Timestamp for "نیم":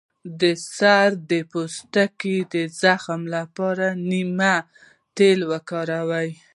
4.09-4.39